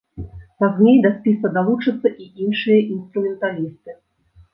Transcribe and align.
Пазней 0.61 0.95
да 1.05 1.09
спіса 1.17 1.51
далучацца 1.57 2.07
і 2.23 2.29
іншыя 2.45 2.79
інструменталісты. 2.95 3.91